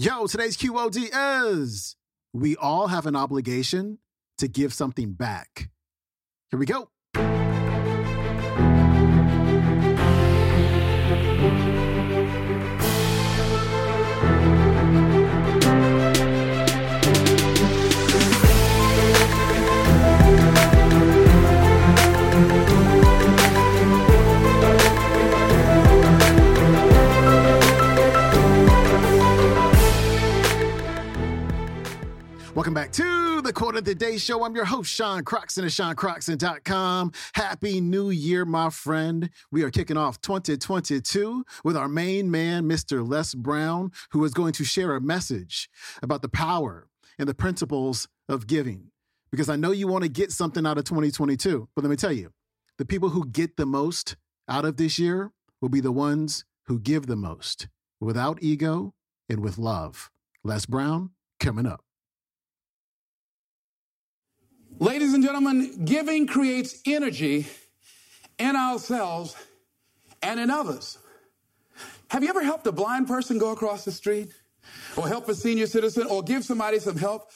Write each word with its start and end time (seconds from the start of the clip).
Yo, 0.00 0.28
today's 0.28 0.56
QOD 0.56 1.10
is 1.52 1.96
we 2.32 2.54
all 2.54 2.86
have 2.86 3.04
an 3.04 3.16
obligation 3.16 3.98
to 4.36 4.46
give 4.46 4.72
something 4.72 5.12
back. 5.12 5.70
Here 6.52 6.60
we 6.60 6.66
go. 6.66 6.90
Quote 33.58 33.74
of 33.74 33.82
the 33.82 33.92
Day 33.92 34.18
Show. 34.18 34.44
I'm 34.44 34.54
your 34.54 34.66
host, 34.66 34.88
Sean 34.88 35.24
Croxton 35.24 35.64
of 35.64 35.72
SeanCroxton.com. 35.72 37.10
Happy 37.34 37.80
New 37.80 38.10
Year, 38.10 38.44
my 38.44 38.70
friend. 38.70 39.30
We 39.50 39.64
are 39.64 39.70
kicking 39.72 39.96
off 39.96 40.20
2022 40.20 41.44
with 41.64 41.76
our 41.76 41.88
main 41.88 42.30
man, 42.30 42.68
Mr. 42.68 43.04
Les 43.04 43.34
Brown, 43.34 43.90
who 44.12 44.22
is 44.24 44.32
going 44.32 44.52
to 44.52 44.64
share 44.64 44.94
a 44.94 45.00
message 45.00 45.68
about 46.04 46.22
the 46.22 46.28
power 46.28 46.86
and 47.18 47.28
the 47.28 47.34
principles 47.34 48.06
of 48.28 48.46
giving. 48.46 48.92
Because 49.32 49.48
I 49.48 49.56
know 49.56 49.72
you 49.72 49.88
want 49.88 50.04
to 50.04 50.08
get 50.08 50.30
something 50.30 50.64
out 50.64 50.78
of 50.78 50.84
2022, 50.84 51.68
but 51.74 51.82
let 51.82 51.90
me 51.90 51.96
tell 51.96 52.12
you, 52.12 52.30
the 52.76 52.84
people 52.84 53.08
who 53.08 53.26
get 53.26 53.56
the 53.56 53.66
most 53.66 54.14
out 54.48 54.66
of 54.66 54.76
this 54.76 55.00
year 55.00 55.32
will 55.60 55.68
be 55.68 55.80
the 55.80 55.90
ones 55.90 56.44
who 56.66 56.78
give 56.78 57.08
the 57.08 57.16
most 57.16 57.66
without 58.00 58.40
ego 58.40 58.94
and 59.28 59.40
with 59.40 59.58
love. 59.58 60.12
Les 60.44 60.64
Brown 60.64 61.10
coming 61.40 61.66
up. 61.66 61.82
Ladies 64.80 65.12
and 65.12 65.24
gentlemen, 65.24 65.84
giving 65.84 66.28
creates 66.28 66.80
energy 66.86 67.48
in 68.38 68.54
ourselves 68.54 69.34
and 70.22 70.38
in 70.38 70.50
others. 70.50 70.98
Have 72.10 72.22
you 72.22 72.28
ever 72.28 72.44
helped 72.44 72.64
a 72.68 72.72
blind 72.72 73.08
person 73.08 73.38
go 73.38 73.50
across 73.50 73.84
the 73.84 73.90
street? 73.90 74.32
Or 74.96 75.08
help 75.08 75.28
a 75.28 75.34
senior 75.34 75.66
citizen? 75.66 76.06
Or 76.06 76.22
give 76.22 76.44
somebody 76.44 76.78
some 76.78 76.96
help? 76.96 77.30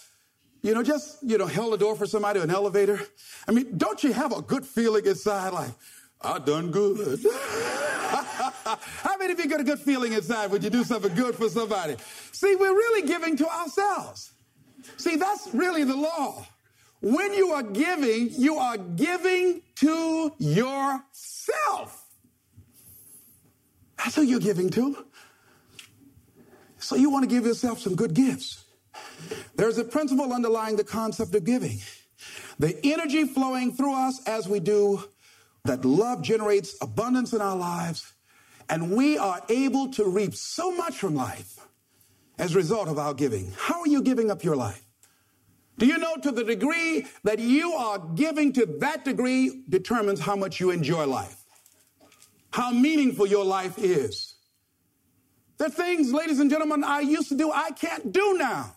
You 0.63 0.73
know, 0.73 0.85
just, 0.85 1.21
you 1.23 1.37
know, 1.37 1.47
held 1.47 1.75
a 1.75 1.77
door 1.77 1.97
for 1.97 2.07
somebody, 2.07 2.39
an 2.39 2.51
elevator. 2.51 3.01
I 3.49 3.51
mean, 3.51 3.77
don't 3.77 4.05
you 4.05 4.13
have 4.13 4.31
a 4.31 4.41
good 4.41 4.65
feeling 4.65 5.05
inside 5.05 5.53
like, 5.53 5.71
I 6.21 6.39
done 6.39 6.71
good? 6.71 7.19
How 9.03 9.17
many 9.19 9.33
of 9.33 9.41
you 9.41 9.49
get 9.49 9.61
a 9.61 9.65
good 9.65 9.81
feeling 9.81 10.13
inside 10.13 10.53
when 10.53 10.63
you 10.63 10.71
do 10.71 10.85
something 10.85 11.13
good 11.17 11.35
for 11.35 11.49
somebody? 11.49 11.97
See, 12.31 12.55
we're 12.55 12.75
really 12.75 13.09
giving 13.09 13.37
to 13.39 13.49
ourselves. 13.49 14.31
See, 14.97 15.17
that's 15.17 15.49
really 15.53 15.83
the 15.83 15.97
law. 15.97 16.47
When 17.03 17.35
you 17.35 17.51
are 17.51 17.65
giving, 17.65 18.31
you 18.31 18.59
are 18.59 18.79
giving 18.79 19.63
to 19.77 20.33
yourself. 20.39 22.07
That's 23.99 24.15
who 24.15 24.23
you're 24.23 24.41
giving 24.41 24.71
to. 24.71 25.05
So 26.79 26.95
you 26.95 27.11
want 27.11 27.25
to 27.25 27.29
give 27.29 27.45
yourself 27.45 27.81
some 27.81 27.97
good 27.97 28.15
gifts. 28.15 28.65
There's 29.57 29.79
a 29.79 29.85
principle 29.85 30.33
underlying 30.33 30.77
the 30.77 30.85
concept 30.85 31.35
of 31.35 31.45
giving. 31.45 31.79
The 32.61 32.79
energy 32.85 33.25
flowing 33.25 33.73
through 33.73 33.95
us 33.95 34.21
as 34.29 34.49
we 34.49 34.61
do, 34.61 35.03
that 35.65 35.85
love 35.85 36.23
generates 36.23 36.77
abundance 36.81 37.33
in 37.33 37.41
our 37.41 37.57
lives, 37.57 38.13
and 38.69 38.93
we 38.97 39.19
are 39.19 39.41
able 39.49 39.89
to 39.93 40.05
reap 40.09 40.35
so 40.35 40.71
much 40.71 40.99
from 40.99 41.17
life 41.17 41.59
as 42.39 42.55
a 42.55 42.59
result 42.59 42.89
of 42.89 42.99
our 42.99 43.15
giving. 43.15 43.53
How 43.57 43.81
are 43.81 43.89
you 43.89 44.03
giving 44.03 44.31
up 44.31 44.45
your 44.45 44.57
life? 44.57 44.83
Do 45.79 45.87
you 45.87 45.99
know 45.99 46.17
to 46.17 46.31
the 46.31 46.45
degree 46.45 47.07
that 47.25 47.39
you 47.39 47.73
are 47.73 47.99
giving 48.15 48.53
to 48.55 48.67
that 48.81 49.05
degree 49.05 49.65
determines 49.69 50.21
how 50.21 50.37
much 50.37 50.61
you 50.61 50.71
enjoy 50.71 51.07
life, 51.07 51.45
how 52.53 52.71
meaningful 52.71 53.27
your 53.27 53.45
life 53.45 53.79
is? 53.79 54.35
Are 55.61 55.71
things, 55.71 56.13
ladies 56.13 56.41
and 56.41 56.51
gentlemen, 56.51 56.83
I 56.83 57.01
used 57.01 57.29
to 57.29 57.37
do, 57.37 57.53
I 57.53 57.71
can't 57.71 58.13
do 58.13 58.37
now. 58.37 58.75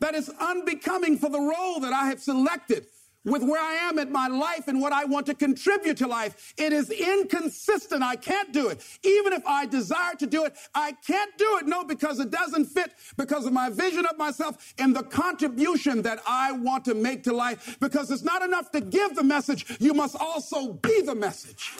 That 0.00 0.14
is 0.14 0.30
unbecoming 0.40 1.18
for 1.18 1.30
the 1.30 1.40
role 1.40 1.80
that 1.80 1.92
I 1.92 2.06
have 2.06 2.20
selected 2.20 2.86
with 3.24 3.42
where 3.42 3.60
I 3.60 3.74
am 3.74 3.98
in 3.98 4.10
my 4.10 4.28
life 4.28 4.68
and 4.68 4.80
what 4.80 4.92
I 4.92 5.04
want 5.04 5.26
to 5.26 5.34
contribute 5.34 5.96
to 5.98 6.06
life. 6.06 6.54
It 6.56 6.72
is 6.72 6.90
inconsistent. 6.90 8.02
I 8.02 8.16
can't 8.16 8.52
do 8.52 8.68
it. 8.68 8.82
Even 9.04 9.32
if 9.32 9.46
I 9.46 9.66
desire 9.66 10.14
to 10.16 10.26
do 10.26 10.44
it, 10.44 10.56
I 10.74 10.92
can't 11.06 11.36
do 11.36 11.58
it. 11.58 11.66
No, 11.66 11.84
because 11.84 12.20
it 12.20 12.30
doesn't 12.30 12.66
fit 12.66 12.94
because 13.16 13.46
of 13.46 13.52
my 13.52 13.70
vision 13.70 14.06
of 14.06 14.16
myself 14.18 14.74
and 14.78 14.94
the 14.94 15.02
contribution 15.02 16.02
that 16.02 16.20
I 16.26 16.52
want 16.52 16.84
to 16.86 16.94
make 16.94 17.22
to 17.24 17.32
life. 17.32 17.78
Because 17.80 18.10
it's 18.10 18.22
not 18.22 18.42
enough 18.42 18.70
to 18.72 18.80
give 18.80 19.14
the 19.14 19.24
message. 19.24 19.66
You 19.80 19.94
must 19.94 20.16
also 20.16 20.72
be 20.72 21.02
the 21.02 21.14
message. 21.14 21.72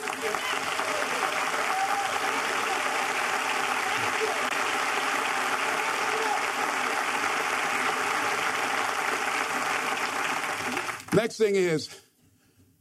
Next 11.12 11.38
thing 11.38 11.56
is 11.56 11.88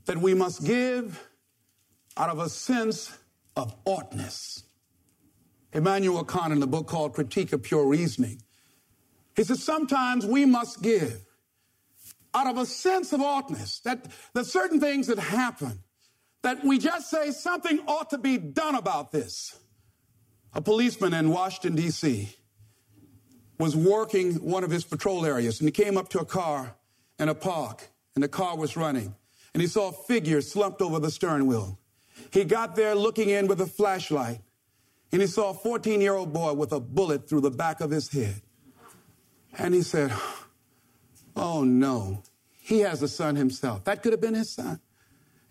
that 0.06 0.18
we 0.18 0.34
must 0.34 0.64
give 0.64 1.28
out 2.16 2.30
of 2.30 2.40
a 2.40 2.50
sense 2.50 3.12
of 3.56 3.76
oughtness. 3.86 4.64
Immanuel 5.74 6.24
Kant, 6.24 6.54
in 6.54 6.60
the 6.60 6.68
book 6.68 6.88
called 6.88 7.14
Critique 7.14 7.54
of 7.54 7.64
Pure 7.64 7.88
Reasoning, 7.88 8.42
he 9.36 9.44
says 9.44 9.64
sometimes 9.64 10.26
we 10.26 10.46
must 10.46 10.82
give 10.82 11.26
out 12.34 12.48
of 12.48 12.58
a 12.58 12.66
sense 12.66 13.14
of 13.14 13.22
oughtness, 13.22 13.80
that 13.80 14.06
the 14.34 14.44
certain 14.44 14.80
things 14.80 15.08
that 15.08 15.18
happen, 15.18 15.80
that 16.44 16.64
we 16.64 16.78
just 16.78 17.10
say 17.10 17.32
something 17.32 17.80
ought 17.88 18.12
to 18.12 18.20
be 18.20 18.38
done 18.38 18.76
about 18.76 19.12
this. 19.12 19.58
A 20.54 20.62
policeman 20.62 21.14
in 21.14 21.30
Washington, 21.30 21.76
D.C., 21.76 22.30
was 23.58 23.76
working 23.76 24.36
one 24.36 24.64
of 24.64 24.70
his 24.70 24.84
patrol 24.84 25.26
areas, 25.26 25.60
and 25.60 25.68
he 25.68 25.72
came 25.72 25.98
up 25.98 26.10
to 26.10 26.20
a 26.20 26.26
car 26.26 26.76
in 27.18 27.30
a 27.30 27.36
park 27.36 27.90
and 28.20 28.24
the 28.26 28.28
car 28.28 28.58
was 28.58 28.76
running. 28.76 29.16
And 29.54 29.62
he 29.62 29.68
saw 29.68 29.88
a 29.88 29.92
figure 29.94 30.42
slumped 30.42 30.82
over 30.82 31.00
the 31.00 31.10
stern 31.10 31.48
wheel. 31.48 31.80
He 32.34 32.44
got 32.44 32.76
there 32.76 32.94
looking 32.94 33.30
in 33.30 33.48
with 33.48 33.62
a 33.62 33.66
flashlight, 33.66 34.42
and 35.14 35.22
he 35.22 35.28
saw 35.28 35.52
a 35.52 35.54
14 35.54 36.02
year 36.02 36.16
old 36.16 36.34
boy 36.34 36.52
with 36.52 36.74
a 36.74 36.82
bullet 36.82 37.30
through 37.30 37.40
the 37.40 37.50
back 37.50 37.80
of 37.80 37.92
his 37.92 38.12
head. 38.12 38.42
And 39.58 39.74
he 39.74 39.84
said, 39.84 40.12
Oh 41.34 41.64
no, 41.64 42.22
he 42.60 42.82
has 42.82 43.02
a 43.02 43.08
son 43.08 43.38
himself. 43.38 43.86
That 43.86 44.04
could 44.04 44.12
have 44.12 44.20
been 44.20 44.36
his 44.36 44.50
son. 44.50 44.82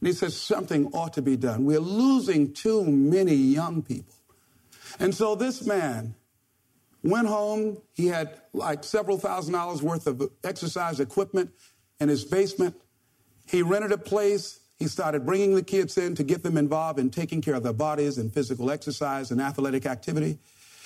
And 0.01 0.07
he 0.07 0.13
said, 0.13 0.35
Something 0.35 0.89
ought 0.93 1.15
to 1.15 1.23
be 1.23 1.39
done. 1.39 1.65
We're 1.65 1.81
losing 1.81 2.53
too 2.53 2.85
many 2.85 3.35
young 3.35 3.81
people. 3.81 4.15
And 4.99 5.15
so 5.15 5.35
this 5.37 5.65
man 5.65 6.17
went 7.03 7.29
home. 7.29 7.79
He 7.95 8.09
had 8.09 8.43
like 8.53 8.85
several 8.85 9.17
thousand 9.17 9.55
dollars 9.55 9.83
worth 9.83 10.07
of 10.07 10.31
exercise 10.45 11.01
equipment 11.01 11.53
in 12.01 12.09
his 12.09 12.25
basement. 12.25 12.77
He 13.47 13.63
rented 13.63 13.93
a 13.93 13.99
place. 13.99 14.61
He 14.79 14.87
started 14.87 15.27
bringing 15.27 15.55
the 15.55 15.63
kids 15.63 15.99
in 15.99 16.15
to 16.17 16.23
get 16.23 16.43
them 16.43 16.57
involved 16.57 16.99
in 16.99 17.11
taking 17.11 17.41
care 17.41 17.55
of 17.55 17.63
their 17.63 17.73
bodies 17.73 18.19
and 18.19 18.33
physical 18.33 18.71
exercise 18.71 19.31
and 19.31 19.41
athletic 19.41 19.87
activity. 19.87 20.39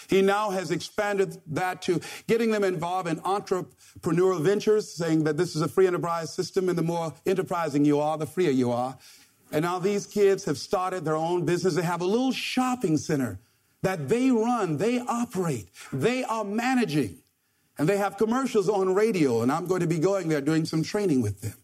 He 0.08 0.22
now 0.22 0.50
has 0.50 0.70
expanded 0.70 1.38
that 1.48 1.82
to 1.82 2.00
getting 2.26 2.50
them 2.50 2.64
involved 2.64 3.08
in 3.08 3.16
entrepreneurial 3.20 4.42
ventures, 4.42 4.90
saying 4.90 5.24
that 5.24 5.36
this 5.36 5.54
is 5.54 5.62
a 5.62 5.68
free 5.68 5.86
enterprise 5.86 6.32
system, 6.32 6.68
and 6.68 6.76
the 6.76 6.82
more 6.82 7.14
enterprising 7.24 7.84
you 7.84 8.00
are, 8.00 8.18
the 8.18 8.26
freer 8.26 8.50
you 8.50 8.72
are. 8.72 8.96
And 9.52 9.62
now 9.62 9.78
these 9.78 10.06
kids 10.06 10.44
have 10.46 10.58
started 10.58 11.04
their 11.04 11.16
own 11.16 11.44
business. 11.44 11.74
They 11.74 11.82
have 11.82 12.00
a 12.00 12.06
little 12.06 12.32
shopping 12.32 12.96
center 12.96 13.38
that 13.82 14.08
they 14.08 14.30
run, 14.30 14.78
they 14.78 15.00
operate, 15.00 15.68
they 15.92 16.24
are 16.24 16.44
managing. 16.44 17.21
And 17.82 17.88
they 17.88 17.96
have 17.96 18.16
commercials 18.16 18.68
on 18.68 18.94
radio, 18.94 19.42
and 19.42 19.50
I'm 19.50 19.66
going 19.66 19.80
to 19.80 19.88
be 19.88 19.98
going 19.98 20.28
there 20.28 20.40
doing 20.40 20.64
some 20.66 20.84
training 20.84 21.20
with 21.20 21.40
them. 21.40 21.54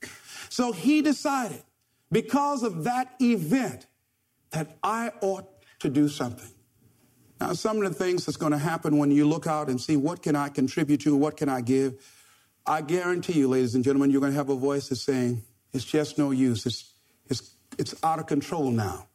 So 0.48 0.72
he 0.72 1.00
decided, 1.00 1.62
because 2.10 2.64
of 2.64 2.82
that 2.82 3.14
event, 3.22 3.86
that 4.50 4.78
I 4.82 5.12
ought 5.20 5.46
to 5.78 5.88
do 5.88 6.08
something. 6.08 6.50
Now, 7.40 7.52
some 7.52 7.80
of 7.80 7.84
the 7.84 7.94
things 7.94 8.26
that's 8.26 8.36
going 8.36 8.50
to 8.50 8.58
happen 8.58 8.98
when 8.98 9.12
you 9.12 9.28
look 9.28 9.46
out 9.46 9.68
and 9.68 9.80
see 9.80 9.96
what 9.96 10.20
can 10.20 10.34
I 10.34 10.48
contribute 10.48 11.02
to, 11.02 11.14
what 11.14 11.36
can 11.36 11.48
I 11.48 11.60
give, 11.60 12.04
I 12.66 12.80
guarantee 12.80 13.34
you, 13.34 13.46
ladies 13.46 13.76
and 13.76 13.84
gentlemen, 13.84 14.10
you're 14.10 14.20
going 14.20 14.32
to 14.32 14.38
have 14.38 14.48
a 14.48 14.56
voice 14.56 14.88
that's 14.88 15.02
saying, 15.02 15.44
it's 15.72 15.84
just 15.84 16.18
no 16.18 16.32
use. 16.32 16.66
It's, 16.66 16.94
it's, 17.28 17.52
it's 17.78 17.94
out 18.02 18.18
of 18.18 18.26
control 18.26 18.72
now. 18.72 19.06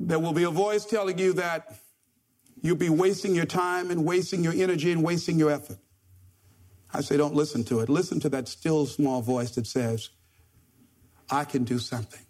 There 0.00 0.18
will 0.18 0.32
be 0.32 0.42
a 0.42 0.50
voice 0.50 0.84
telling 0.84 1.20
you 1.20 1.34
that 1.34 1.83
you'll 2.64 2.76
be 2.76 2.88
wasting 2.88 3.34
your 3.34 3.44
time 3.44 3.90
and 3.90 4.06
wasting 4.06 4.42
your 4.42 4.54
energy 4.54 4.90
and 4.90 5.04
wasting 5.04 5.38
your 5.38 5.50
effort. 5.50 5.76
I 6.94 7.02
say, 7.02 7.18
don't 7.18 7.34
listen 7.34 7.62
to 7.64 7.80
it. 7.80 7.90
Listen 7.90 8.20
to 8.20 8.30
that 8.30 8.48
still 8.48 8.86
small 8.86 9.20
voice 9.20 9.50
that 9.52 9.66
says, 9.66 10.08
I 11.30 11.44
can 11.44 11.64
do 11.64 11.78
something 11.78 12.22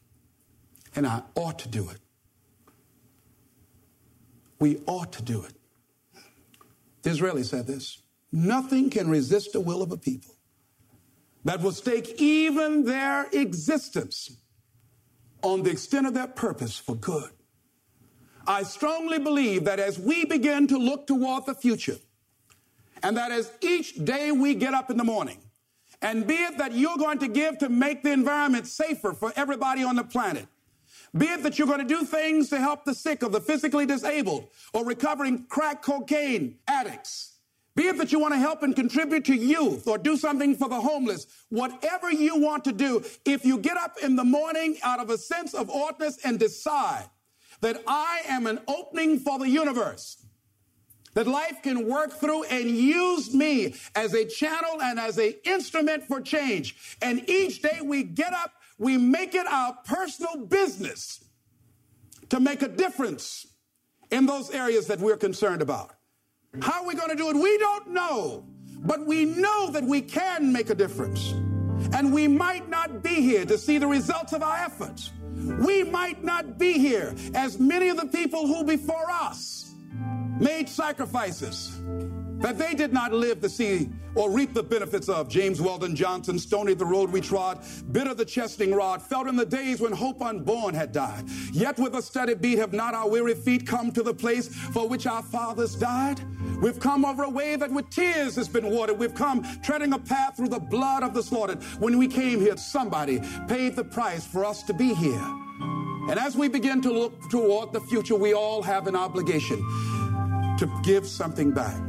and 0.96 1.06
I 1.06 1.22
ought 1.36 1.60
to 1.60 1.68
do 1.68 1.88
it. 1.88 1.98
We 4.58 4.80
ought 4.86 5.12
to 5.12 5.22
do 5.22 5.44
it. 5.44 5.52
Disraeli 7.02 7.44
said 7.44 7.68
this 7.68 8.02
Nothing 8.32 8.90
can 8.90 9.08
resist 9.08 9.52
the 9.52 9.60
will 9.60 9.82
of 9.82 9.92
a 9.92 9.96
people 9.96 10.34
that 11.44 11.60
will 11.60 11.70
stake 11.70 12.20
even 12.20 12.84
their 12.84 13.28
existence 13.32 14.36
on 15.42 15.62
the 15.62 15.70
extent 15.70 16.08
of 16.08 16.14
their 16.14 16.26
purpose 16.26 16.76
for 16.76 16.96
good. 16.96 17.30
I 18.46 18.62
strongly 18.62 19.18
believe 19.18 19.64
that 19.64 19.80
as 19.80 19.98
we 19.98 20.24
begin 20.24 20.66
to 20.68 20.78
look 20.78 21.06
toward 21.06 21.46
the 21.46 21.54
future, 21.54 21.96
and 23.02 23.16
that 23.16 23.32
as 23.32 23.52
each 23.60 24.04
day 24.04 24.32
we 24.32 24.54
get 24.54 24.74
up 24.74 24.90
in 24.90 24.96
the 24.96 25.04
morning, 25.04 25.38
and 26.02 26.26
be 26.26 26.34
it 26.34 26.58
that 26.58 26.72
you're 26.72 26.98
going 26.98 27.18
to 27.20 27.28
give 27.28 27.58
to 27.58 27.68
make 27.68 28.02
the 28.02 28.12
environment 28.12 28.66
safer 28.66 29.12
for 29.12 29.32
everybody 29.36 29.82
on 29.82 29.96
the 29.96 30.04
planet, 30.04 30.46
be 31.16 31.26
it 31.26 31.42
that 31.42 31.58
you're 31.58 31.68
going 31.68 31.78
to 31.78 31.84
do 31.86 32.04
things 32.04 32.48
to 32.50 32.58
help 32.58 32.84
the 32.84 32.94
sick 32.94 33.22
or 33.22 33.28
the 33.28 33.40
physically 33.40 33.86
disabled 33.86 34.48
or 34.72 34.84
recovering 34.84 35.44
crack 35.48 35.82
cocaine 35.82 36.56
addicts, 36.66 37.34
be 37.76 37.84
it 37.84 37.98
that 37.98 38.12
you 38.12 38.18
want 38.18 38.34
to 38.34 38.38
help 38.38 38.62
and 38.62 38.76
contribute 38.76 39.24
to 39.24 39.34
youth 39.34 39.88
or 39.88 39.98
do 39.98 40.16
something 40.16 40.54
for 40.54 40.68
the 40.68 40.80
homeless, 40.80 41.26
whatever 41.48 42.10
you 42.10 42.38
want 42.40 42.64
to 42.64 42.72
do, 42.72 43.02
if 43.24 43.44
you 43.44 43.58
get 43.58 43.76
up 43.76 43.96
in 44.02 44.16
the 44.16 44.24
morning 44.24 44.76
out 44.82 45.00
of 45.00 45.10
a 45.10 45.18
sense 45.18 45.54
of 45.54 45.70
oughtness 45.70 46.18
and 46.24 46.38
decide 46.38 47.08
that 47.64 47.82
I 47.86 48.20
am 48.28 48.46
an 48.46 48.60
opening 48.68 49.18
for 49.18 49.38
the 49.38 49.48
universe, 49.48 50.22
that 51.14 51.26
life 51.26 51.62
can 51.62 51.88
work 51.88 52.12
through 52.12 52.44
and 52.44 52.68
use 52.68 53.32
me 53.32 53.74
as 53.94 54.12
a 54.12 54.26
channel 54.26 54.82
and 54.82 55.00
as 55.00 55.16
an 55.16 55.32
instrument 55.44 56.04
for 56.04 56.20
change. 56.20 56.98
And 57.00 57.26
each 57.26 57.62
day 57.62 57.80
we 57.82 58.02
get 58.02 58.34
up, 58.34 58.52
we 58.76 58.98
make 58.98 59.34
it 59.34 59.46
our 59.46 59.78
personal 59.86 60.44
business 60.44 61.24
to 62.28 62.38
make 62.38 62.60
a 62.60 62.68
difference 62.68 63.46
in 64.10 64.26
those 64.26 64.50
areas 64.50 64.86
that 64.88 64.98
we're 64.98 65.16
concerned 65.16 65.62
about. 65.62 65.94
How 66.60 66.82
are 66.82 66.86
we 66.86 66.94
going 66.94 67.10
to 67.10 67.16
do 67.16 67.30
it? 67.30 67.36
We 67.36 67.56
don't 67.56 67.92
know. 67.92 68.44
But 68.80 69.06
we 69.06 69.24
know 69.24 69.70
that 69.70 69.84
we 69.84 70.02
can 70.02 70.52
make 70.52 70.68
a 70.68 70.74
difference. 70.74 71.32
And 71.92 72.12
we 72.12 72.28
might 72.28 72.68
not 72.68 73.02
be 73.02 73.20
here 73.20 73.44
to 73.44 73.58
see 73.58 73.78
the 73.78 73.86
results 73.86 74.32
of 74.32 74.42
our 74.42 74.56
efforts. 74.56 75.12
We 75.66 75.84
might 75.84 76.22
not 76.22 76.58
be 76.58 76.78
here 76.78 77.14
as 77.34 77.58
many 77.58 77.88
of 77.88 77.96
the 77.96 78.06
people 78.06 78.46
who 78.46 78.64
before 78.64 79.10
us 79.10 79.74
made 80.40 80.68
sacrifices 80.68 81.80
that 82.44 82.58
they 82.58 82.74
did 82.74 82.92
not 82.92 83.10
live 83.10 83.40
to 83.40 83.48
see 83.48 83.88
or 84.14 84.30
reap 84.30 84.52
the 84.52 84.62
benefits 84.62 85.08
of. 85.08 85.30
James 85.30 85.62
Weldon 85.62 85.96
Johnson, 85.96 86.38
stony 86.38 86.74
the 86.74 86.84
road 86.84 87.10
we 87.10 87.22
trod, 87.22 87.64
bitter 87.90 88.12
the 88.12 88.24
chesting 88.26 88.74
rod, 88.74 89.00
felt 89.00 89.26
in 89.26 89.34
the 89.34 89.46
days 89.46 89.80
when 89.80 89.92
hope 89.92 90.20
unborn 90.20 90.74
had 90.74 90.92
died. 90.92 91.24
Yet 91.54 91.78
with 91.78 91.94
a 91.94 92.02
steady 92.02 92.34
beat 92.34 92.58
have 92.58 92.74
not 92.74 92.92
our 92.92 93.08
weary 93.08 93.34
feet 93.34 93.66
come 93.66 93.90
to 93.92 94.02
the 94.02 94.12
place 94.12 94.48
for 94.48 94.86
which 94.86 95.06
our 95.06 95.22
fathers 95.22 95.74
died. 95.74 96.20
We've 96.60 96.78
come 96.78 97.06
over 97.06 97.22
a 97.22 97.30
way 97.30 97.56
that 97.56 97.70
with 97.70 97.88
tears 97.88 98.36
has 98.36 98.46
been 98.46 98.68
watered. 98.68 98.98
We've 98.98 99.14
come 99.14 99.42
treading 99.62 99.94
a 99.94 99.98
path 99.98 100.36
through 100.36 100.50
the 100.50 100.60
blood 100.60 101.02
of 101.02 101.14
the 101.14 101.22
slaughtered. 101.22 101.62
When 101.78 101.96
we 101.96 102.06
came 102.08 102.40
here, 102.40 102.58
somebody 102.58 103.22
paid 103.48 103.74
the 103.74 103.84
price 103.84 104.26
for 104.26 104.44
us 104.44 104.62
to 104.64 104.74
be 104.74 104.92
here. 104.92 105.24
And 106.10 106.18
as 106.18 106.36
we 106.36 106.48
begin 106.48 106.82
to 106.82 106.92
look 106.92 107.30
toward 107.30 107.72
the 107.72 107.80
future, 107.80 108.16
we 108.16 108.34
all 108.34 108.62
have 108.62 108.86
an 108.86 108.96
obligation 108.96 109.56
to 110.58 110.70
give 110.84 111.06
something 111.06 111.50
back. 111.50 111.80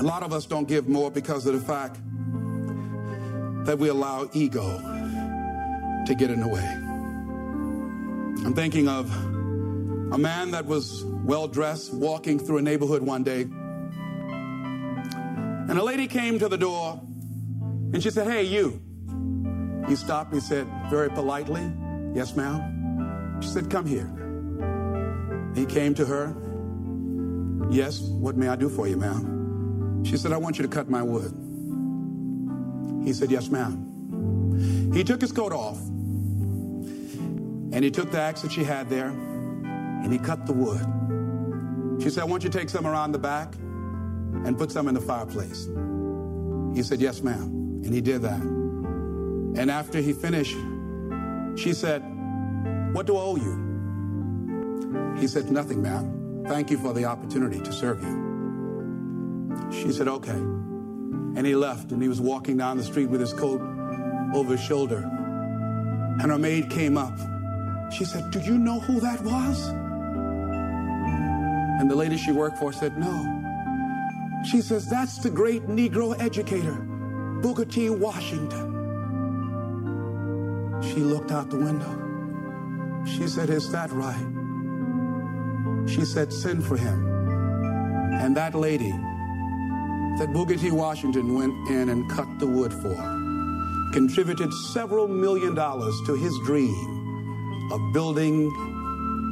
A 0.00 0.02
lot 0.02 0.22
of 0.22 0.32
us 0.32 0.46
don't 0.46 0.66
give 0.66 0.88
more 0.88 1.10
because 1.10 1.44
of 1.44 1.52
the 1.52 1.60
fact 1.60 1.96
that 3.66 3.78
we 3.78 3.88
allow 3.88 4.30
ego 4.32 4.78
to 6.06 6.14
get 6.14 6.30
in 6.30 6.40
the 6.40 6.48
way. 6.48 6.64
I'm 8.46 8.54
thinking 8.54 8.88
of 8.88 9.14
a 10.10 10.16
man 10.16 10.52
that 10.52 10.64
was 10.64 11.04
well 11.04 11.46
dressed 11.46 11.92
walking 11.92 12.38
through 12.38 12.56
a 12.56 12.62
neighborhood 12.62 13.02
one 13.02 13.24
day. 13.24 13.42
And 15.68 15.78
a 15.78 15.84
lady 15.84 16.06
came 16.06 16.38
to 16.38 16.48
the 16.48 16.56
door 16.56 16.98
and 17.92 18.02
she 18.02 18.08
said, 18.08 18.26
Hey, 18.26 18.44
you. 18.44 18.80
He 19.86 19.96
stopped. 19.96 20.32
He 20.32 20.40
said, 20.40 20.66
very 20.88 21.10
politely, 21.10 21.70
Yes, 22.14 22.34
ma'am. 22.34 23.38
She 23.42 23.48
said, 23.50 23.68
Come 23.68 23.84
here. 23.84 24.10
He 25.54 25.66
came 25.66 25.94
to 25.94 26.06
her. 26.06 26.34
Yes, 27.70 28.00
what 28.00 28.38
may 28.38 28.48
I 28.48 28.56
do 28.56 28.70
for 28.70 28.88
you, 28.88 28.96
ma'am? 28.96 29.39
She 30.04 30.16
said, 30.16 30.32
I 30.32 30.36
want 30.36 30.58
you 30.58 30.62
to 30.62 30.68
cut 30.68 30.88
my 30.88 31.02
wood. 31.02 31.32
He 33.04 33.12
said, 33.12 33.30
Yes, 33.30 33.48
ma'am. 33.48 34.92
He 34.92 35.04
took 35.04 35.20
his 35.20 35.32
coat 35.32 35.52
off 35.52 35.78
and 37.72 37.84
he 37.84 37.90
took 37.90 38.10
the 38.10 38.20
axe 38.20 38.42
that 38.42 38.52
she 38.52 38.64
had 38.64 38.88
there 38.90 39.08
and 39.08 40.12
he 40.12 40.18
cut 40.18 40.46
the 40.46 40.52
wood. 40.52 42.02
She 42.02 42.10
said, 42.10 42.22
I 42.22 42.26
want 42.26 42.44
you 42.44 42.50
to 42.50 42.58
take 42.58 42.68
some 42.68 42.86
around 42.86 43.12
the 43.12 43.18
back 43.18 43.54
and 43.54 44.56
put 44.56 44.72
some 44.72 44.88
in 44.88 44.94
the 44.94 45.00
fireplace. 45.00 45.66
He 46.74 46.82
said, 46.82 47.00
Yes, 47.00 47.22
ma'am. 47.22 47.82
And 47.84 47.94
he 47.94 48.00
did 48.00 48.22
that. 48.22 48.40
And 48.40 49.70
after 49.70 50.00
he 50.00 50.12
finished, 50.12 50.56
she 51.56 51.72
said, 51.72 52.02
What 52.92 53.06
do 53.06 53.16
I 53.16 53.20
owe 53.20 53.36
you? 53.36 55.16
He 55.18 55.28
said, 55.28 55.50
Nothing, 55.50 55.82
ma'am. 55.82 56.44
Thank 56.46 56.70
you 56.70 56.78
for 56.78 56.92
the 56.92 57.04
opportunity 57.04 57.60
to 57.60 57.72
serve 57.72 58.02
you. 58.02 58.29
She 59.72 59.92
said, 59.92 60.08
Okay. 60.08 60.40
And 61.36 61.46
he 61.46 61.54
left 61.54 61.92
and 61.92 62.02
he 62.02 62.08
was 62.08 62.20
walking 62.20 62.56
down 62.56 62.76
the 62.76 62.84
street 62.84 63.06
with 63.06 63.20
his 63.20 63.32
coat 63.32 63.60
over 64.34 64.56
his 64.56 64.64
shoulder. 64.64 65.08
And 66.20 66.30
her 66.30 66.38
maid 66.38 66.70
came 66.70 66.96
up. 66.96 67.16
She 67.92 68.04
said, 68.04 68.30
Do 68.30 68.40
you 68.40 68.58
know 68.58 68.80
who 68.80 69.00
that 69.00 69.22
was? 69.22 69.68
And 71.80 71.90
the 71.90 71.94
lady 71.94 72.16
she 72.16 72.32
worked 72.32 72.58
for 72.58 72.72
said, 72.72 72.98
No. 72.98 73.38
She 74.50 74.60
says, 74.60 74.88
That's 74.88 75.18
the 75.18 75.30
great 75.30 75.66
Negro 75.66 76.18
educator, 76.20 76.74
Booker 77.42 77.64
T. 77.64 77.90
Washington. 77.90 78.70
She 80.82 81.00
looked 81.00 81.30
out 81.30 81.50
the 81.50 81.58
window. 81.58 83.04
She 83.06 83.28
said, 83.28 83.50
Is 83.50 83.70
that 83.72 83.90
right? 83.92 84.26
She 85.88 86.04
said, 86.04 86.32
Send 86.32 86.64
for 86.64 86.76
him. 86.76 87.06
And 88.12 88.36
that 88.36 88.54
lady 88.54 88.92
that 90.18 90.32
Booker 90.32 90.56
T. 90.56 90.70
Washington 90.70 91.34
went 91.34 91.54
in 91.70 91.88
and 91.88 92.10
cut 92.10 92.26
the 92.38 92.46
wood 92.46 92.72
for 92.72 92.94
contributed 93.92 94.52
several 94.72 95.08
million 95.08 95.54
dollars 95.54 95.94
to 96.06 96.14
his 96.14 96.38
dream 96.44 97.68
of 97.72 97.92
building 97.92 98.46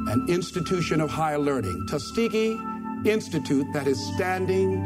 an 0.09 0.25
institution 0.27 0.99
of 1.01 1.09
higher 1.09 1.37
learning, 1.37 1.85
Tuskegee 1.87 2.59
Institute, 3.05 3.67
that 3.73 3.87
is 3.87 3.97
standing 4.15 4.81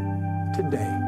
today. 0.54 1.00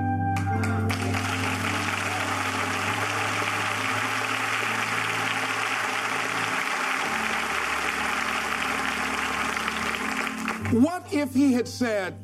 What 10.79 11.13
if 11.13 11.33
he 11.33 11.53
had 11.53 11.67
said, 11.67 12.17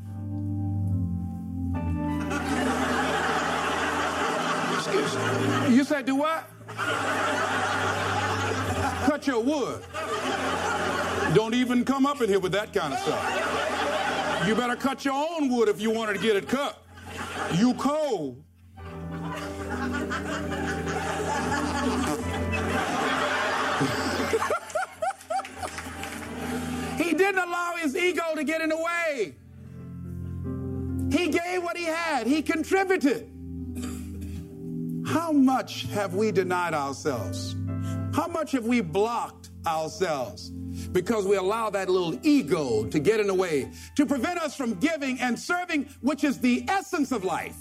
You 5.81 5.85
said, 5.85 6.05
do 6.05 6.15
what? 6.15 6.47
Cut 9.07 9.25
your 9.25 9.41
wood. 9.41 9.83
Don't 11.33 11.55
even 11.55 11.83
come 11.83 12.05
up 12.05 12.21
in 12.21 12.29
here 12.29 12.39
with 12.39 12.51
that 12.51 12.71
kind 12.71 12.93
of 12.93 12.99
stuff. 12.99 14.45
You 14.45 14.53
better 14.53 14.75
cut 14.75 15.03
your 15.03 15.15
own 15.15 15.49
wood 15.49 15.69
if 15.69 15.81
you 15.81 15.89
wanted 15.89 16.13
to 16.13 16.19
get 16.19 16.35
it 16.35 16.47
cut. 16.47 16.85
You 17.55 17.73
cold. 17.73 18.43
he 26.97 27.13
didn't 27.15 27.39
allow 27.39 27.73
his 27.81 27.95
ego 27.95 28.35
to 28.35 28.43
get 28.43 28.61
in 28.61 28.69
the 28.69 28.77
way. 28.77 29.33
He 31.11 31.29
gave 31.29 31.63
what 31.63 31.75
he 31.75 31.85
had, 31.85 32.27
he 32.27 32.43
contributed. 32.43 33.30
How 35.11 35.33
much 35.33 35.87
have 35.87 36.13
we 36.13 36.31
denied 36.31 36.73
ourselves? 36.73 37.53
How 38.13 38.27
much 38.27 38.53
have 38.53 38.65
we 38.65 38.79
blocked 38.79 39.49
ourselves 39.67 40.51
because 40.93 41.25
we 41.25 41.35
allow 41.35 41.69
that 41.69 41.89
little 41.89 42.17
ego 42.25 42.85
to 42.85 42.97
get 42.97 43.19
in 43.19 43.27
the 43.27 43.33
way, 43.33 43.69
to 43.97 44.05
prevent 44.05 44.39
us 44.39 44.55
from 44.55 44.75
giving 44.75 45.19
and 45.19 45.37
serving, 45.37 45.89
which 45.99 46.23
is 46.23 46.39
the 46.39 46.63
essence 46.69 47.11
of 47.11 47.25
life? 47.25 47.57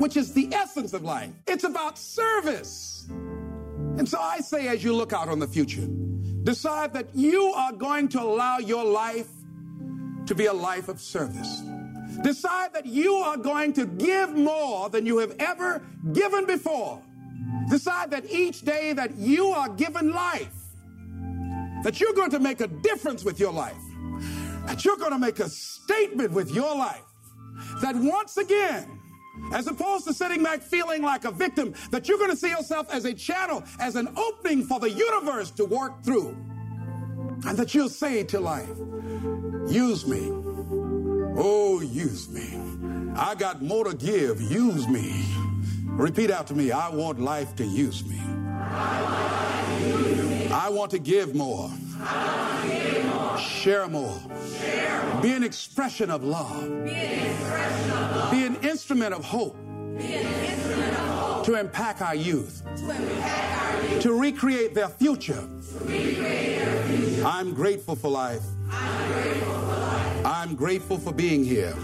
Which 0.00 0.16
is 0.16 0.32
the 0.32 0.52
essence 0.52 0.94
of 0.94 1.04
life. 1.04 1.30
It's 1.46 1.62
about 1.62 1.96
service. 1.96 3.06
And 3.08 4.08
so 4.08 4.18
I 4.18 4.38
say, 4.38 4.66
as 4.66 4.82
you 4.82 4.94
look 4.94 5.12
out 5.12 5.28
on 5.28 5.38
the 5.38 5.46
future, 5.46 5.86
decide 6.42 6.92
that 6.94 7.14
you 7.14 7.52
are 7.52 7.72
going 7.72 8.08
to 8.08 8.20
allow 8.20 8.58
your 8.58 8.84
life 8.84 9.28
to 10.26 10.34
be 10.34 10.46
a 10.46 10.52
life 10.52 10.88
of 10.88 11.00
service. 11.00 11.62
Decide 12.22 12.72
that 12.74 12.86
you 12.86 13.14
are 13.14 13.36
going 13.36 13.72
to 13.74 13.86
give 13.86 14.34
more 14.34 14.90
than 14.90 15.06
you 15.06 15.18
have 15.18 15.34
ever 15.38 15.82
given 16.12 16.46
before. 16.46 17.02
Decide 17.70 18.10
that 18.10 18.30
each 18.30 18.62
day 18.62 18.92
that 18.92 19.16
you 19.16 19.48
are 19.48 19.68
given 19.68 20.12
life, 20.12 20.54
that 21.84 22.00
you're 22.00 22.14
going 22.14 22.30
to 22.30 22.40
make 22.40 22.60
a 22.60 22.66
difference 22.66 23.24
with 23.24 23.38
your 23.38 23.52
life, 23.52 23.76
that 24.66 24.84
you're 24.84 24.96
going 24.96 25.12
to 25.12 25.18
make 25.18 25.38
a 25.38 25.48
statement 25.48 26.32
with 26.32 26.50
your 26.50 26.74
life, 26.74 27.04
that 27.82 27.94
once 27.94 28.36
again, 28.36 28.98
as 29.52 29.66
opposed 29.66 30.06
to 30.06 30.12
sitting 30.12 30.42
back 30.42 30.62
feeling 30.62 31.02
like 31.02 31.24
a 31.24 31.30
victim, 31.30 31.74
that 31.90 32.08
you're 32.08 32.18
going 32.18 32.30
to 32.30 32.36
see 32.36 32.50
yourself 32.50 32.92
as 32.92 33.04
a 33.04 33.14
channel, 33.14 33.62
as 33.78 33.94
an 33.94 34.08
opening 34.16 34.64
for 34.64 34.80
the 34.80 34.90
universe 34.90 35.50
to 35.52 35.64
work 35.64 36.02
through. 36.02 36.36
And 37.46 37.56
that 37.56 37.74
you'll 37.74 37.88
say 37.88 38.24
to 38.24 38.40
life, 38.40 38.68
use 39.68 40.06
me. 40.06 40.97
Oh, 41.40 41.80
use 41.80 42.28
me. 42.28 42.58
I 43.16 43.36
got 43.36 43.62
more 43.62 43.84
to 43.84 43.94
give. 43.94 44.40
Use 44.40 44.88
me. 44.88 45.24
Repeat 45.84 46.30
after 46.30 46.52
me. 46.52 46.72
I 46.72 46.88
want 46.88 47.20
life 47.20 47.54
to 47.56 47.64
use 47.64 48.04
me. 48.04 48.20
I 50.50 50.68
want 50.68 50.90
to 50.90 50.98
give 50.98 51.36
more. 51.36 51.70
Share 53.38 53.86
more. 53.86 54.18
Be 55.22 55.32
an 55.32 55.44
expression 55.44 56.10
of 56.10 56.24
love. 56.24 56.84
Be 56.84 58.44
an 58.44 58.56
instrument 58.56 59.14
of 59.14 59.24
hope. 59.24 59.56
To 61.44 61.54
impact 61.54 62.02
our 62.02 62.16
youth. 62.16 62.64
To 64.00 64.12
recreate 64.12 64.74
their 64.74 64.88
future. 64.88 65.48
I'm 67.24 67.54
grateful 67.54 67.94
for 67.94 68.08
life. 68.08 68.42
I'm 68.70 70.54
grateful 70.54 70.98
for 70.98 71.12
being 71.12 71.44
here. 71.44 71.74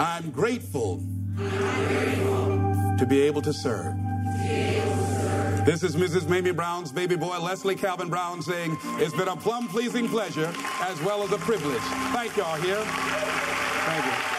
I'm 0.00 0.30
grateful 0.30 1.02
to 2.98 3.06
be 3.08 3.20
able 3.22 3.42
to 3.42 3.52
serve. 3.52 3.94
This 5.66 5.82
is 5.82 5.96
Mrs. 5.96 6.28
Mamie 6.28 6.52
Brown's 6.52 6.92
baby 6.92 7.16
boy, 7.16 7.38
Leslie 7.40 7.74
Calvin 7.74 8.08
Brown, 8.08 8.40
saying, 8.40 8.78
It's 8.98 9.14
been 9.14 9.28
a 9.28 9.36
plum 9.36 9.66
pleasing 9.68 10.08
pleasure 10.08 10.52
as 10.80 11.00
well 11.02 11.22
as 11.22 11.32
a 11.32 11.38
privilege. 11.38 11.82
Thank 12.12 12.36
y'all 12.36 12.56
here. 12.56 12.82
Thank 12.84 14.30
you. 14.30 14.35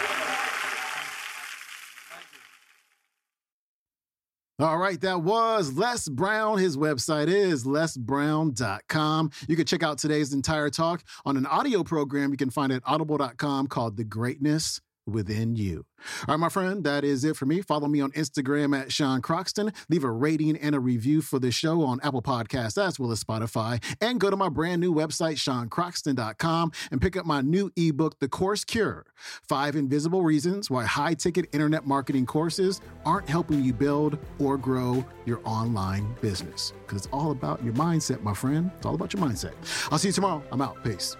All 4.60 4.80
right, 4.80 5.00
that 5.02 5.22
was 5.22 5.74
Les 5.74 6.10
Brown. 6.10 6.58
His 6.58 6.78
website 6.78 7.28
is 7.28 7.64
lesbrown.com. 7.64 9.30
You 9.48 9.56
can 9.56 9.66
check 9.68 9.84
out 9.84 10.00
today's 10.00 10.34
entire 10.34 10.72
talk 10.72 11.04
on 11.26 11.38
an 11.38 11.46
audio 11.46 11.84
program 11.84 12.32
you 12.32 12.38
can 12.38 12.50
find 12.50 12.72
at 12.72 12.82
audible.com 12.84 13.68
called 13.68 13.98
The 13.98 14.04
Greatness 14.04 14.82
within 15.08 15.56
you. 15.56 15.86
All 16.28 16.36
right, 16.36 16.40
my 16.40 16.50
friend, 16.50 16.84
that 16.84 17.04
is 17.04 17.24
it 17.24 17.36
for 17.36 17.46
me. 17.46 17.62
Follow 17.62 17.88
me 17.88 18.02
on 18.02 18.12
Instagram 18.12 18.80
at 18.80 18.92
Sean 18.92 19.22
Croxton. 19.22 19.74
Leave 19.90 20.04
a 20.04 20.12
rating 20.12 20.56
and 20.58 20.76
a 20.76 20.80
review 20.80 21.22
for 21.22 21.40
the 21.40 21.52
show 21.52 21.82
on 21.84 22.00
Apple 22.04 22.22
Podcasts 22.22 22.82
as 22.82 23.00
well 23.00 23.12
as 23.12 23.24
Spotify. 23.24 23.84
And 24.02 24.20
go 24.20 24.30
to 24.30 24.38
my 24.38 24.50
brand 24.50 24.82
new 24.82 24.94
website, 24.94 25.38
SeanCroxton.com, 25.38 26.72
and 26.92 27.02
pick 27.02 27.18
up 27.18 27.26
my 27.26 27.42
new 27.42 27.72
ebook, 27.76 28.20
The 28.20 28.28
Course 28.28 28.64
Cure 28.64 29.06
Five 29.48 29.76
Invisible 29.76 30.24
Reasons 30.24 30.70
Why 30.70 30.86
High 30.86 31.16
Ticket 31.16 31.48
Internet 31.54 31.88
Marketing 31.88 32.26
Courses 32.26 32.82
Aren't 33.06 33.30
Helping 33.30 33.64
You 33.64 33.74
Build 33.74 34.20
or 34.40 34.58
Grow 34.58 35.06
Your 35.26 35.42
Online 35.44 36.16
Business. 36.22 36.74
Because 36.86 37.06
it's 37.06 37.14
all 37.14 37.32
about 37.32 37.64
your 37.64 37.74
mindset, 37.74 38.22
my 38.22 38.34
friend. 38.34 38.72
It's 38.78 38.86
all 38.86 38.96
about 38.96 39.14
your 39.14 39.24
mindset. 39.24 39.54
I'll 39.92 39.98
see 39.98 40.10
you 40.10 40.14
tomorrow. 40.14 40.44
I'm 40.52 40.62
out. 40.62 40.84
Peace. 40.84 41.16